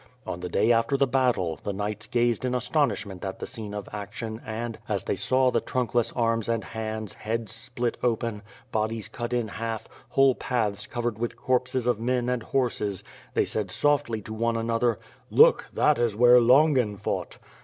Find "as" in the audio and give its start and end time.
4.89-5.03